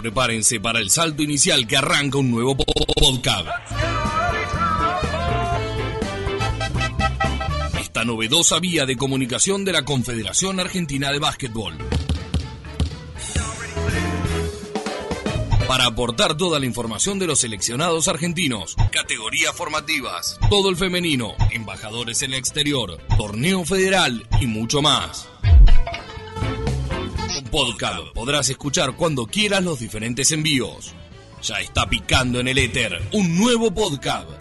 [0.00, 3.46] Prepárense para el salto inicial que arranca un nuevo podcast.
[7.78, 11.76] Esta novedosa vía de comunicación de la Confederación Argentina de Básquetbol.
[15.68, 22.22] Para aportar toda la información de los seleccionados argentinos, categorías formativas, todo el femenino, embajadores
[22.22, 25.29] en el exterior, torneo federal y mucho más.
[27.50, 28.14] Podcast.
[28.14, 30.94] Podrás escuchar cuando quieras los diferentes envíos.
[31.42, 34.39] Ya está picando en el éter un nuevo podcast.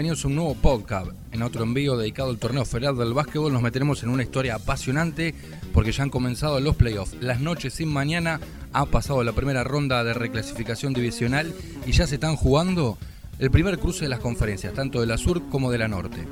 [0.00, 1.10] Bienvenidos a un nuevo podcast.
[1.30, 5.34] En otro envío dedicado al torneo federal del básquetbol nos meteremos en una historia apasionante
[5.74, 7.18] porque ya han comenzado los playoffs.
[7.20, 8.40] Las noches sin mañana
[8.72, 11.52] ha pasado la primera ronda de reclasificación divisional
[11.84, 12.96] y ya se están jugando
[13.38, 16.26] el primer cruce de las conferencias, tanto de la sur como de la norte.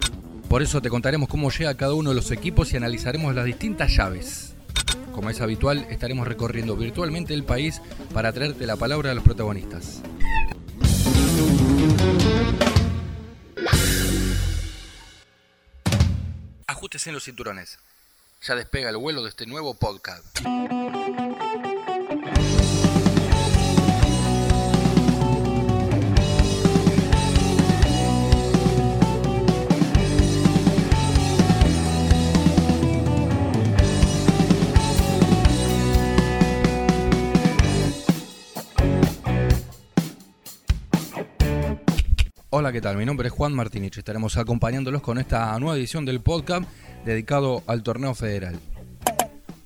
[0.48, 3.94] Por eso te contaremos cómo llega cada uno de los equipos y analizaremos las distintas
[3.94, 4.54] llaves.
[5.12, 7.82] Como es habitual, estaremos recorriendo virtualmente el país
[8.14, 10.00] para traerte la palabra de los protagonistas.
[17.06, 17.78] En los cinturones.
[18.42, 20.24] Ya despega el vuelo de este nuevo podcast.
[42.58, 42.96] Hola, ¿qué tal?
[42.96, 43.98] Mi nombre es Juan Martinich.
[43.98, 46.68] Estaremos acompañándolos con esta nueva edición del podcast
[47.04, 48.58] dedicado al torneo federal.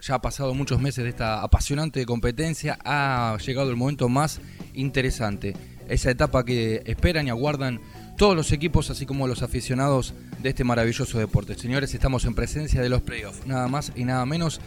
[0.02, 4.42] Ya ha pasado muchos meses de esta apasionante competencia, ha llegado el momento más
[4.74, 5.56] interesante,
[5.88, 7.80] esa etapa que esperan y aguardan
[8.18, 11.54] todos los equipos, así como los aficionados de este maravilloso deporte.
[11.54, 14.60] Señores, estamos en presencia de los playoffs, nada más y nada menos,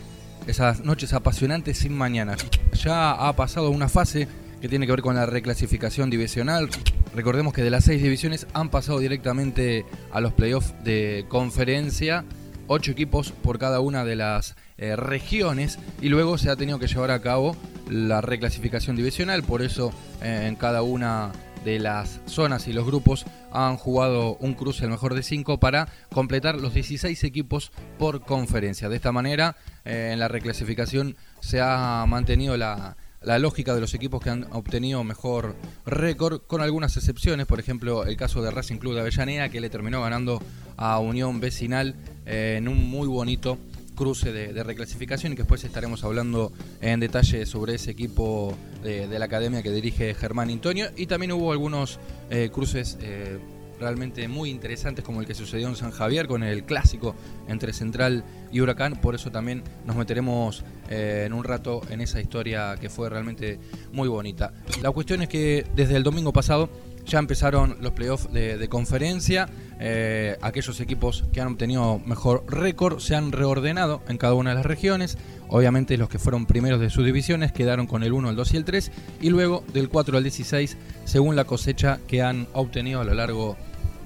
[0.48, 2.38] esas noches apasionantes sin mañana.
[2.74, 4.28] Ya ha pasado una fase
[4.66, 6.70] que tiene que ver con la reclasificación divisional.
[7.14, 12.26] Recordemos que de las seis divisiones han pasado directamente a los playoffs de conferencia
[12.66, 16.88] ocho equipos por cada una de las eh, regiones y luego se ha tenido que
[16.88, 17.56] llevar a cabo
[17.92, 19.94] la reclasificación divisional, por eso
[20.24, 21.32] eh, en cada una
[21.64, 25.90] de las zonas y los grupos han jugado un cruce al mejor de cinco para
[26.12, 28.90] completar los 16 equipos por conferencia.
[28.90, 33.94] De esta manera, eh, en la reclasificación se ha mantenido la, la lógica de los
[33.94, 35.56] equipos que han obtenido mejor
[35.86, 39.70] récord, con algunas excepciones, por ejemplo el caso de Racing Club de Avellaneda, que le
[39.70, 40.42] terminó ganando
[40.78, 43.58] a Unión Vecinal eh, en un muy bonito
[43.96, 49.26] cruce de, reclasificación y que después estaremos hablando en detalle sobre ese equipo de, la
[49.26, 52.00] academia que dirige Germán Antonio y también hubo algunos
[52.30, 53.40] eh, cruces eh,
[53.80, 57.16] realmente muy interesantes como el que sucedió en San Javier con el clásico
[57.48, 58.96] entre Central y Huracán.
[58.96, 63.60] Por eso también nos meteremos eh, en un rato en esa historia que fue realmente
[63.92, 64.54] muy bonita.
[64.82, 66.70] La cuestión es que desde el domingo pasado
[67.06, 69.48] ya empezaron los playoffs de, conferencia.
[69.80, 74.56] Eh, aquellos equipos que han obtenido mejor récord se han reordenado en cada una de
[74.56, 75.18] las regiones.
[75.48, 78.58] Obviamente los que fueron primeros de sus divisiones quedaron con el 1, el 2 y
[78.58, 78.92] el 3.
[79.22, 83.58] Y luego del 4 al 16 según la cosecha que han obtenido a lo largo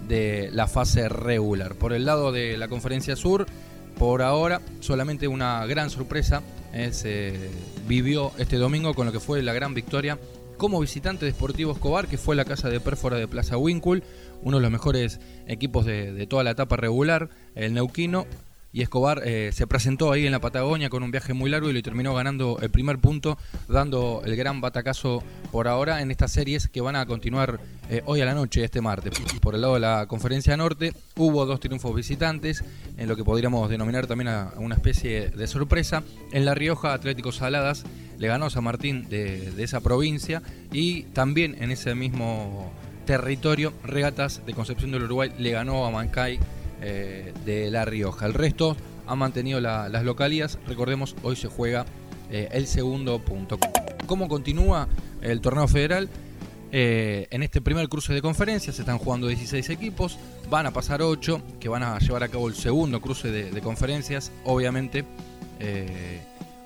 [0.08, 1.76] de la fase regular.
[1.76, 3.46] Por el lado de la conferencia sur,
[3.98, 6.42] por ahora solamente una gran sorpresa
[6.74, 7.50] eh, se
[7.88, 10.18] vivió este domingo con lo que fue la gran victoria
[10.58, 14.04] como visitante de Sportivo Escobar, que fue la casa de Pérfora de Plaza Winkle,
[14.42, 18.28] uno de los mejores equipos de, de toda la etapa regular, el Neuquino,
[18.72, 21.74] y Escobar eh, se presentó ahí en la Patagonia con un viaje muy largo y
[21.74, 26.68] le terminó ganando el primer punto, dando el gran batacazo por ahora en estas series
[26.68, 27.60] que van a continuar
[27.90, 29.14] eh, hoy a la noche, este martes.
[29.42, 32.64] Por el lado de la Conferencia Norte hubo dos triunfos visitantes,
[32.98, 36.04] en lo que podríamos denominar también a una especie de sorpresa.
[36.32, 37.84] En La Rioja, Atlético Saladas
[38.18, 42.72] le ganó a San Martín de, de esa provincia y también en ese mismo
[43.06, 46.40] territorio, Regatas de Concepción del Uruguay le ganó a Mancay
[46.82, 48.26] eh, de La Rioja.
[48.26, 48.76] El resto
[49.08, 50.58] ha mantenido las localías.
[50.68, 51.86] Recordemos, hoy se juega
[52.32, 53.60] eh, el segundo punto.
[54.06, 54.88] ¿Cómo continúa
[55.22, 56.10] el torneo federal?
[56.72, 61.02] Eh, en este primer cruce de conferencias se están jugando 16 equipos, van a pasar
[61.02, 65.04] 8 que van a llevar a cabo el segundo cruce de, conferencias, obviamente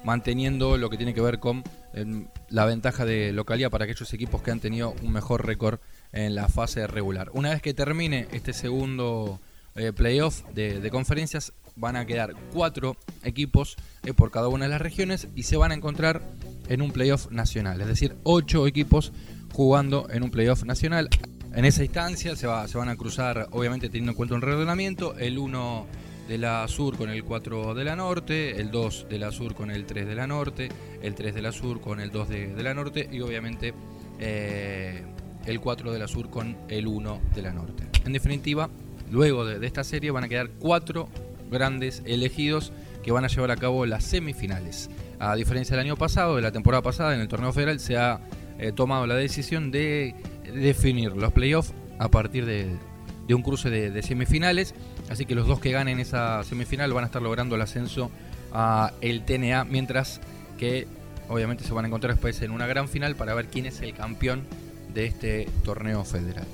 [0.03, 1.63] manteniendo lo que tiene que ver con
[2.49, 5.79] la ventaja de localidad para aquellos equipos que han tenido un mejor récord
[6.11, 7.31] en la fase regular.
[7.33, 9.39] Una vez que termine este segundo
[9.75, 14.81] eh, playoff de, conferencias, van a quedar cuatro equipos eh, por cada una de las
[14.81, 16.21] regiones y se van a encontrar
[16.69, 19.11] en un playoff nacional, es decir, ocho equipos
[19.51, 21.09] jugando en un playoff nacional.
[21.53, 25.15] En esa instancia se, va, se van a cruzar, obviamente teniendo en cuenta un reordenamiento,
[25.17, 25.87] el 1
[26.27, 29.71] de la sur con el 4 de la norte, el 2 de la sur con
[29.71, 30.69] el 3 de la norte,
[31.01, 33.73] el 3 de la sur con el 2 de, la norte y obviamente
[34.19, 35.03] eh,
[35.45, 37.83] el 4 de la sur con el 1 de la norte.
[38.05, 38.69] En definitiva,
[39.11, 41.09] luego de, esta serie van a quedar cuatro
[41.49, 42.71] grandes elegidos
[43.03, 44.89] que van a llevar a cabo las semifinales.
[45.19, 48.19] A diferencia del año pasado, de la temporada pasada, en el torneo federal se ha
[48.59, 50.15] eh, tomado la decisión de
[50.53, 52.77] definir los playoffs a partir de,
[53.33, 54.73] un cruce de, semifinales.
[55.09, 58.11] Así que los dos que ganen esa semifinal van a estar logrando el ascenso
[58.51, 60.21] a el TNA, mientras
[60.57, 60.87] que
[61.29, 63.93] obviamente se van a encontrar después en una gran final para ver quién es el
[63.93, 64.43] campeón
[64.93, 66.45] de este torneo federal.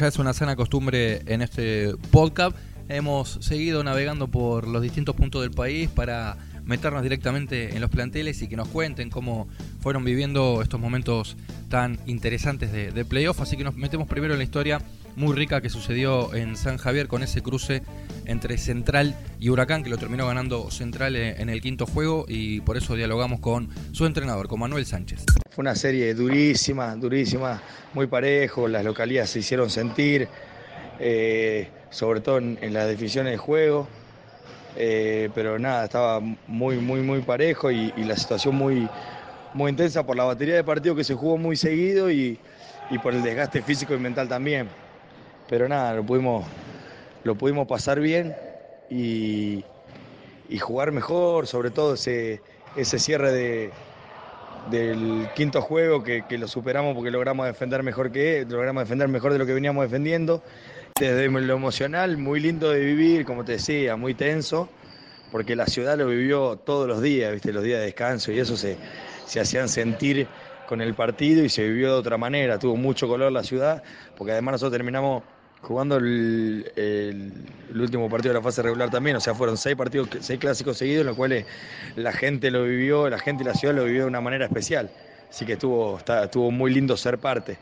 [0.00, 2.56] Ya es una sana costumbre en este podcast,
[2.88, 8.40] hemos seguido navegando por los distintos puntos del país para meternos directamente en los planteles
[8.40, 9.46] y que nos cuenten cómo
[9.80, 11.36] fueron viviendo estos momentos
[11.68, 13.42] tan interesantes de, playoff.
[13.42, 14.80] Así que nos metemos primero en la historia
[15.20, 17.82] muy rica que sucedió en San Javier con ese cruce
[18.24, 22.78] entre Central y Huracán, que lo terminó ganando Central en el quinto juego y por
[22.78, 25.26] eso dialogamos con su entrenador, con Manuel Sánchez.
[25.50, 27.60] Fue una serie durísima, durísima,
[27.92, 30.26] muy parejo, las localidades se hicieron sentir,
[30.98, 33.86] eh, sobre todo en, las definiciones de juego,
[34.76, 38.88] eh, pero nada, estaba muy, muy, muy parejo y, la situación muy,
[39.52, 42.38] muy intensa por la batería de partido que se jugó muy seguido y,
[43.02, 44.68] por el desgaste físico y mental también.
[45.50, 46.46] Pero nada, lo pudimos,
[47.24, 48.36] lo pudimos pasar bien
[48.88, 49.64] y,
[50.60, 52.40] jugar mejor, sobre todo ese,
[52.76, 53.72] ese cierre de
[54.70, 59.38] del quinto juego que, lo superamos porque logramos defender mejor que logramos defender mejor de
[59.38, 60.40] lo que veníamos defendiendo.
[61.00, 64.68] Desde lo emocional, muy lindo de vivir, como te decía, muy tenso,
[65.32, 67.52] porque la ciudad lo vivió todos los días, ¿viste?
[67.52, 68.76] los días de descanso y eso se,
[69.26, 70.28] se hacían sentir
[70.68, 72.58] con el partido y se vivió de otra manera.
[72.58, 73.82] Tuvo mucho color la ciudad,
[74.16, 75.24] porque además nosotros terminamos
[75.62, 77.32] jugando el,
[77.74, 81.02] último partido de la fase regular también, o sea, fueron seis partidos, seis clásicos seguidos,
[81.02, 81.46] en los cuales
[81.96, 84.90] la gente lo vivió, la gente y la ciudad lo vivió de una manera especial.
[85.28, 87.58] Así que estuvo, estuvo muy lindo ser parte.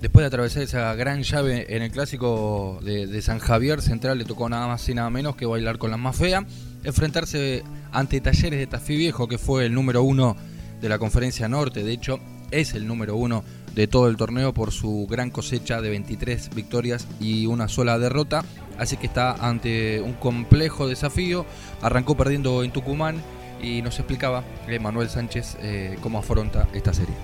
[0.00, 4.48] Después de atravesar esa gran llave en el clásico de, San Javier, Central le tocó
[4.48, 6.44] nada más y nada menos que bailar con la más fea,
[6.82, 10.36] enfrentarse ante Talleres de Tafí Viejo, que fue el número uno
[10.80, 11.84] de la Conferencia Norte.
[11.84, 12.18] De hecho,
[12.52, 13.42] es el número uno
[13.74, 18.44] de todo el torneo por su gran cosecha de 23 victorias y una sola derrota.
[18.78, 21.46] Así que está ante un complejo desafío.
[21.80, 23.22] Arrancó perdiendo en Tucumán
[23.62, 24.44] y nos explicaba
[24.80, 27.14] Manuel Sánchez eh, cómo afronta esta serie.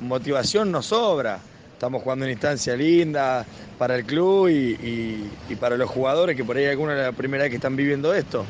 [0.00, 1.40] Motivación nos sobra.
[1.72, 3.46] Estamos jugando una instancia linda
[3.78, 7.50] para el club y, para los jugadores, que por ahí alguna es la primera vez
[7.50, 8.44] que están viviendo esto.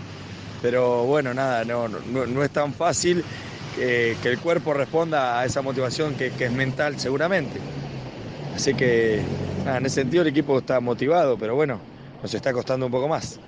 [0.62, 3.22] Pero bueno, nada, no, no es tan fácil
[3.72, 7.60] que el cuerpo responda a esa motivación que, es mental seguramente.
[8.54, 9.26] Así que
[9.64, 11.80] en ese sentido el equipo está motivado, pero bueno,
[12.22, 13.40] nos está costando un poco más.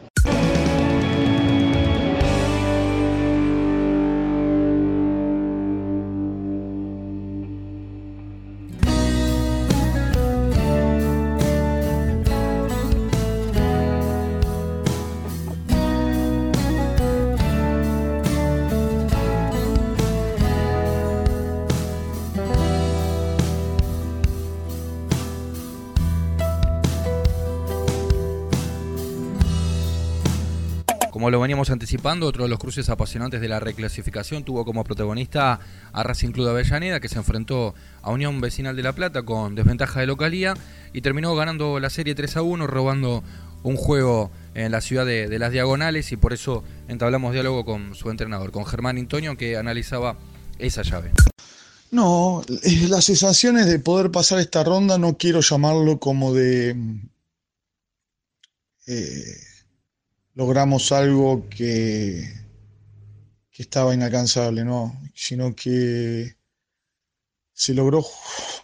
[31.21, 35.61] Como lo veníamos anticipando, otro de los cruces apasionantes de la reclasificación tuvo como protagonista
[35.93, 39.55] a Racing Club de Avellaneda, que se enfrentó a Unión Vecinal de La Plata con
[39.55, 40.55] desventaja de localía
[40.95, 43.23] y terminó ganando la serie 3 a 1, robando
[43.63, 48.09] un juego en la ciudad de, las Diagonales y por eso entablamos diálogo con su
[48.09, 50.17] entrenador, con Germán Antonio, que analizaba
[50.59, 51.11] esa llave.
[51.91, 56.75] No, eh, las sensaciones de poder pasar esta ronda no quiero llamarlo como de...
[58.87, 59.50] Eh,
[60.41, 62.27] logramos algo que,
[63.51, 64.99] que estaba inalcanzable, ¿no?
[65.15, 66.35] Sino que
[67.53, 68.03] se logró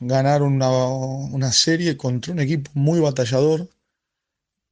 [0.00, 3.68] ganar una, una serie contra un equipo muy batallador,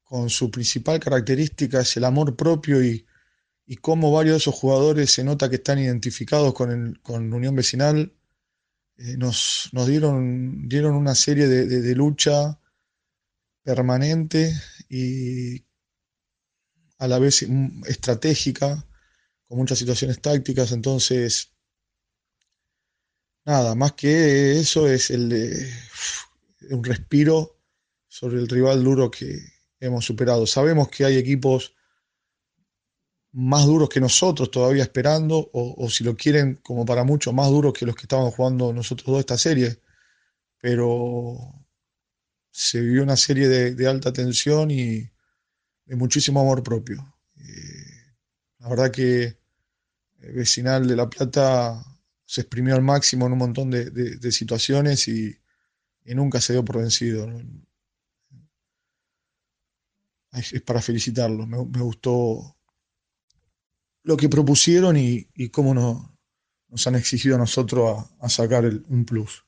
[0.02, 3.04] con su principal característica es el amor propio y,
[3.66, 7.54] y cómo varios de esos jugadores se nota que están identificados con, el, con Unión
[7.54, 8.14] Vecinal.
[8.96, 12.58] Eh, nos, nos dieron, dieron una serie de, de, de lucha
[13.62, 14.54] permanente
[14.88, 15.66] y
[16.99, 17.47] a la vez
[17.87, 18.87] estratégica,
[19.47, 21.53] con muchas situaciones tácticas, entonces,
[23.45, 25.73] nada, más que eso es el de,
[26.71, 27.59] un respiro
[28.09, 29.39] sobre el rival duro que
[29.81, 30.47] hemos superado.
[30.47, 31.75] Sabemos que hay equipos
[33.33, 37.73] más duros que nosotros todavía esperando, o, si lo quieren, como para muchos, más duros
[37.73, 39.81] que los que estaban jugando nosotros dos esta serie,
[40.59, 41.37] pero
[42.53, 45.11] se vivió una serie de, de alta tensión y
[45.87, 47.14] de muchísimo amor propio.
[47.37, 48.14] Eh,
[48.59, 49.37] la verdad que
[50.21, 51.85] el Vecinal de La Plata
[52.25, 55.37] se exprimió al máximo en un montón de, de, situaciones y,
[56.07, 57.31] nunca se dio por vencido.
[60.33, 61.47] Es, para felicitarlos.
[61.47, 62.57] Me, gustó
[64.03, 66.11] lo que propusieron y, y cómo nos,
[66.69, 69.45] nos, han exigido a nosotros a, a sacar el, un plus.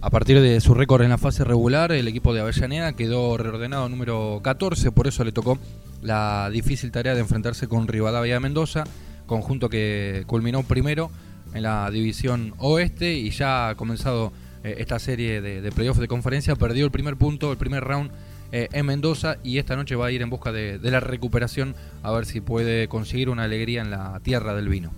[0.00, 3.88] A partir de su récord en la fase regular, el equipo de Avellaneda quedó reordenado
[3.88, 5.58] número 14, por eso le tocó
[6.02, 8.84] la difícil tarea de enfrentarse con Rivadavia Mendoza,
[9.26, 11.10] conjunto que culminó primero
[11.52, 16.06] en la división oeste y ya ha comenzado eh, esta serie de, de playoffs de
[16.06, 18.12] conferencia, perdió el primer punto, el primer round
[18.52, 21.74] eh, en Mendoza y esta noche va a ir en busca de, de la recuperación
[22.04, 24.92] a ver si puede conseguir una alegría en la tierra del vino.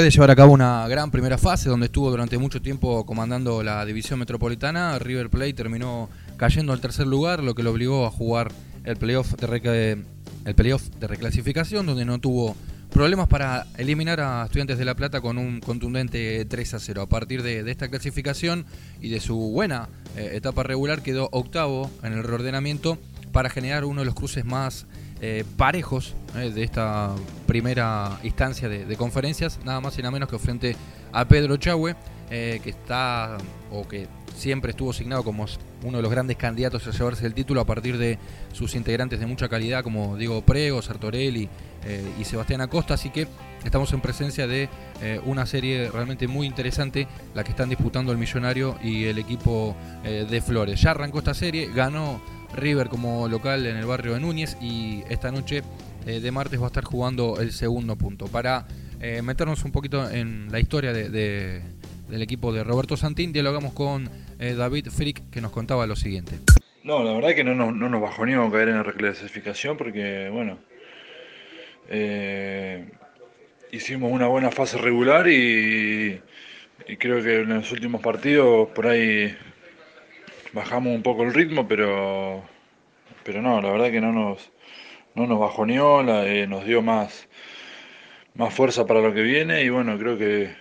[0.00, 3.62] Después de llevar a cabo una gran primera fase donde estuvo durante mucho tiempo comandando
[3.62, 8.10] la división metropolitana, River Plate terminó cayendo al tercer lugar, lo que lo obligó a
[8.10, 8.50] jugar
[8.84, 10.02] el playoff de,
[10.46, 12.56] el playoff de reclasificación, donde no tuvo
[12.90, 17.02] problemas para eliminar a Estudiantes de La Plata con un contundente 3 a 0.
[17.02, 18.64] A partir de, esta clasificación
[19.02, 22.96] y de su buena eh, etapa regular, quedó octavo en el reordenamiento
[23.32, 24.86] para generar uno de los cruces más
[25.22, 27.14] eh, parejos eh, de esta
[27.46, 30.76] primera instancia de, conferencias, nada más y nada menos que frente
[31.12, 31.94] a Pedro Chahue,
[32.30, 33.36] eh, que está
[33.70, 35.44] o que siempre estuvo asignado como
[35.84, 38.18] uno de los grandes candidatos a llevarse el título a partir de
[38.52, 41.50] sus integrantes de mucha calidad como Diego Prego, Sartorelli
[42.18, 43.26] y Sebastián Acosta, así que
[43.64, 44.68] estamos en presencia de
[45.24, 49.74] una serie realmente muy interesante, la que están disputando el Millonario y el equipo
[50.04, 50.80] de Flores.
[50.80, 52.20] Ya arrancó esta serie, ganó
[52.54, 55.62] River como local en el barrio de Núñez y esta noche
[56.06, 58.26] eh, de martes va a estar jugando el segundo punto.
[58.26, 58.66] Para
[59.00, 61.62] eh, meternos un poquito en la historia de, de,
[62.08, 66.38] del equipo de Roberto Santín, dialogamos con eh, David Frick que nos contaba lo siguiente.
[66.82, 70.58] No, la verdad que no, no, no nos bajoneó caer en la reclasificación porque, bueno,
[73.70, 76.20] hicimos una buena fase regular y
[76.98, 79.36] creo que en los últimos partidos por ahí
[80.52, 82.42] bajamos un poco el ritmo, pero,
[83.24, 84.50] pero no, la verdad que no nos,
[85.14, 87.28] no nos bajoneó, eh, nos dio más,
[88.34, 90.54] más fuerza para lo que viene y bueno, creo que,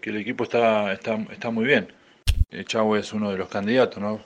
[0.00, 1.92] que el equipo está, está, está muy bien.
[2.50, 4.20] El Chavo es uno de los candidatos, ¿no?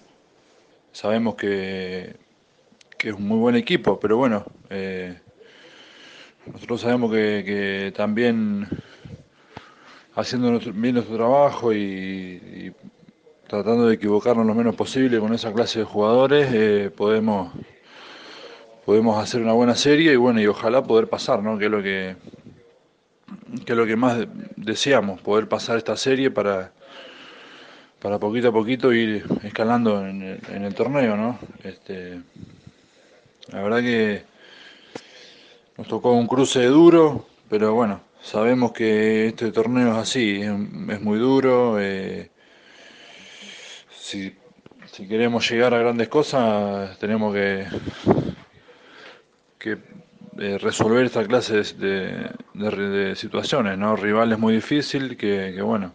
[0.92, 2.14] Sabemos que,
[2.98, 5.18] que es un muy buen equipo, pero bueno, eh,
[6.46, 8.68] nosotros sabemos que, que también
[10.14, 12.72] haciendo bien nuestro trabajo y
[13.52, 17.52] tratando de equivocarnos lo menos posible con esa clase de jugadores, eh, podemos,
[18.86, 21.58] podemos hacer una buena serie y bueno, y ojalá poder pasar, ¿no?
[21.58, 22.16] que es lo que,
[23.66, 26.72] que es lo que más deseamos, poder pasar esta serie para,
[28.00, 31.38] para poquito a poquito ir escalando en el, en el torneo, ¿no?
[31.62, 32.22] Este,
[33.48, 34.22] la verdad que
[35.76, 41.18] nos tocó un cruce duro, pero bueno, sabemos que este torneo es así, es, muy
[41.18, 41.78] duro.
[41.78, 42.31] Eh,
[44.12, 44.34] si,
[44.92, 47.66] si, queremos llegar a grandes cosas, tenemos que,
[50.38, 53.96] eh, resolver esta clase de, de, de, situaciones, ¿no?
[53.96, 55.92] Rivales muy difícil, que, que, bueno,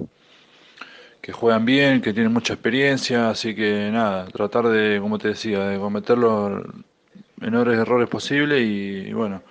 [1.21, 5.59] que juegan bien, que tienen mucha experiencia, así que nada, tratar de, como te decía,
[5.67, 6.63] de cometer los
[7.35, 9.43] menores errores posibles y, y bueno,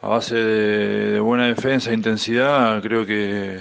[0.00, 3.60] a base de, buena defensa e intensidad, creo que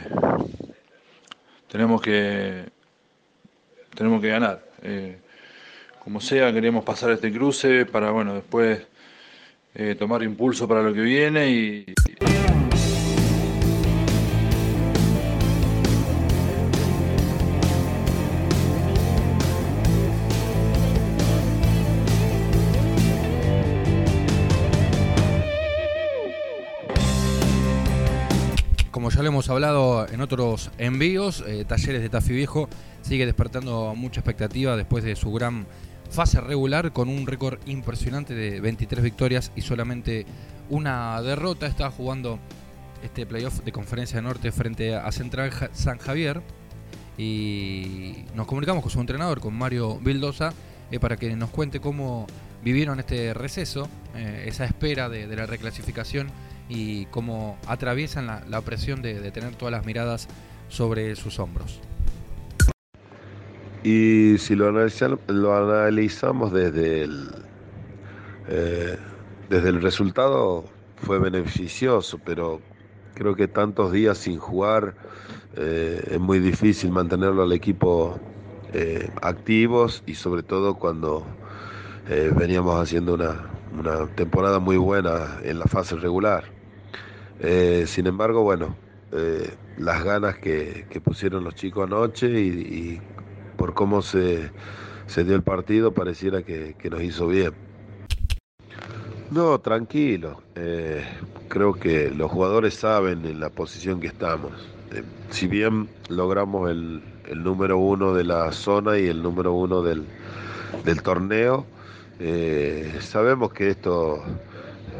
[1.67, 2.80] tenemos que
[3.95, 4.63] tenemos que ganar.
[4.83, 5.17] Eh,
[5.99, 8.81] como sea, queremos pasar este cruce para bueno después
[9.75, 11.85] eh, tomar impulso para lo que viene y
[29.13, 32.69] ya lo hemos hablado en otros envíos, eh, Talleres de Tafi Viejo
[33.01, 35.67] sigue despertando mucha expectativa después de su gran
[36.09, 40.25] fase regular con un récord impresionante de 23 victorias y solamente
[40.69, 41.67] una derrota.
[41.67, 42.39] Está jugando
[43.03, 46.41] este playoff de Conferencia Norte frente a Central San Javier
[47.17, 50.53] y nos comunicamos con su entrenador, con Mario Vildosa,
[50.89, 52.27] eh, para que nos cuente cómo
[52.63, 56.29] vivieron este receso, eh, esa espera de la reclasificación
[56.73, 60.29] y cómo atraviesan la, la presión de, tener todas las miradas
[60.69, 61.81] sobre sus hombros.
[63.83, 67.29] Y si lo, lo analizamos desde el,
[68.47, 68.97] eh,
[69.49, 70.63] desde el resultado,
[70.95, 72.61] fue beneficioso, pero
[73.15, 74.95] creo que tantos días sin jugar
[75.57, 78.17] eh, es muy difícil mantenerlo al equipo
[78.71, 81.25] eh, activos y sobre todo cuando
[82.35, 83.49] veníamos haciendo una,
[83.79, 86.60] una temporada muy buena en la fase regular.
[87.43, 88.75] Eh, sin embargo, bueno,
[89.11, 93.01] eh, las ganas que, pusieron los chicos anoche y,
[93.57, 94.51] por cómo se,
[95.07, 97.51] dio el partido pareciera que, nos hizo bien.
[99.31, 100.43] No, tranquilo.
[100.55, 101.03] Eh,
[101.47, 104.51] creo que los jugadores saben en la posición que estamos.
[105.31, 107.01] si bien logramos el,
[107.35, 110.05] número uno de la zona y el número uno del,
[110.83, 111.65] del torneo,
[112.99, 114.21] sabemos que esto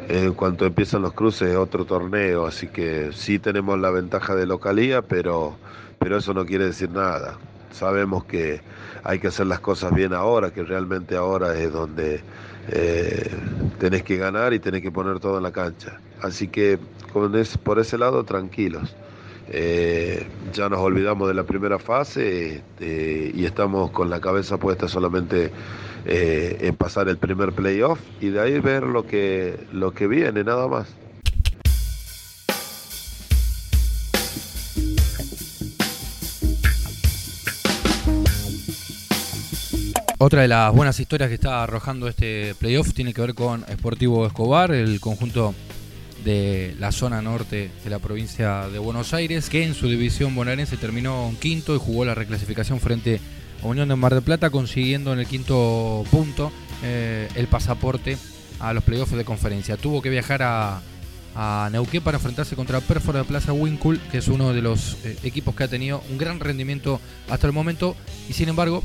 [0.10, 5.02] en cuanto empiezan los cruces otro torneo, así que sí tenemos la ventaja de localía,
[5.02, 5.58] pero,
[6.00, 7.38] pero eso no quiere decir nada.
[7.72, 8.62] Sabemos que
[9.04, 12.22] hay que hacer las cosas bien ahora, que realmente ahora es donde
[12.70, 13.30] eh,
[13.80, 16.00] tenés que ganar y tenés que poner todo en la cancha.
[16.22, 16.78] Así que
[17.12, 17.34] con
[17.64, 18.96] por ese lado, tranquilos.
[19.54, 24.88] Eh, ya nos olvidamos de la primera fase eh, y estamos con la cabeza puesta
[24.88, 25.52] solamente
[26.06, 30.44] eh, en pasar el primer playoff y de ahí ver lo que, lo que viene,
[30.44, 30.88] nada más.
[40.24, 44.28] Otra de las buenas historias que está arrojando este playoff tiene que ver con Sportivo
[44.28, 45.56] Escobar, el conjunto
[46.24, 50.78] de la zona norte de la provincia de Buenos Aires, que en su división bonaerense
[50.78, 55.20] terminó quinto y jugó la reclasificación frente a Unión de Mar del Plata, consiguiendo en
[55.20, 56.52] el quinto punto
[56.84, 58.18] eh, el pasaporte
[58.60, 59.78] a los playoffs de conferencia.
[59.78, 60.82] Tuvo que viajar a,
[61.36, 65.18] a Neuquén para enfrentarse contra Perfora de Plaza Winkul, que es uno de los eh,
[65.24, 67.96] equipos que ha tenido un gran rendimiento hasta el momento,
[68.30, 68.84] y sin embargo,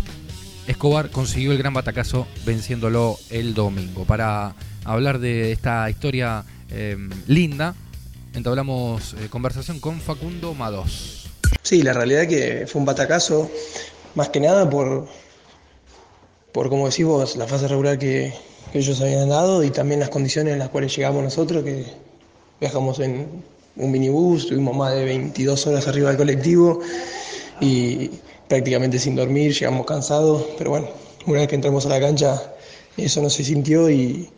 [0.67, 4.05] Escobar consiguió el gran batacazo venciéndolo el domingo.
[4.05, 7.75] Para hablar de esta historia Em, linda,
[8.35, 11.29] entablamos eh, conversación con Facundo Mados.
[11.63, 13.51] Sí, la realidad es que fue un batacazo,
[14.17, 15.07] más que nada por,
[16.51, 18.33] por como decís vos, la fase regular que,
[18.75, 21.87] ellos habían dado y también las condiciones en las cuales llegamos nosotros, que
[22.61, 23.43] viajamos en
[23.77, 26.81] un minibús, tuvimos más de 22 horas arriba del colectivo
[27.61, 28.11] y
[28.49, 30.89] prácticamente sin dormir, llegamos cansados, pero bueno,
[31.27, 32.43] una vez que entramos a la cancha
[32.97, 34.29] eso no se sintió y,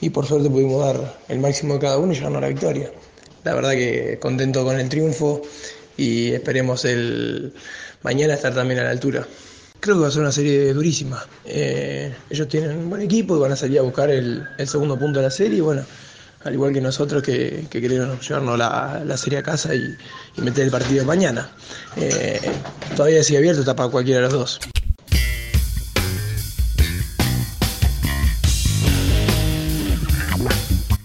[0.00, 2.92] y por suerte pudimos dar el máximo de cada uno y llevarnos a la victoria.
[3.44, 5.42] La verdad que contento con el triunfo
[5.96, 7.52] y esperemos el
[8.02, 9.26] mañana estar también a la altura.
[9.80, 11.24] Creo que va a ser una serie durísima.
[11.44, 15.18] Eh, ellos tienen un buen equipo y van a salir a buscar el, segundo punto
[15.18, 15.58] de la serie.
[15.58, 15.84] Y bueno,
[16.44, 19.94] al igual que nosotros que, que queremos llevarnos la, serie a casa y,
[20.38, 21.50] meter el partido mañana.
[21.96, 22.40] Eh,
[22.96, 24.60] todavía sigue abierto, está para cualquiera de los dos.